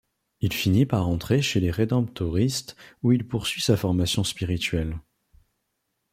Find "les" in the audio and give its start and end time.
1.59-1.69